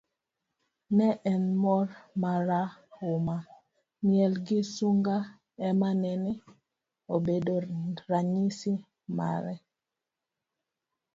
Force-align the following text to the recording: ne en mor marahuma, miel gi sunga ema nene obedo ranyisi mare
ne 0.97 1.07
en 1.31 1.43
mor 1.63 1.87
marahuma, 2.21 3.37
miel 4.07 4.33
gi 4.45 4.59
sunga 4.75 5.17
ema 5.67 5.89
nene 6.01 6.31
obedo 7.15 7.55
ranyisi 8.09 8.71
mare 9.17 9.55